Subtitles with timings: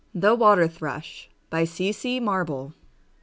[0.15, 1.29] ]THE WATER THRUSH.
[1.65, 1.91] C.
[1.91, 2.19] C.
[2.19, 2.73] MARBLE.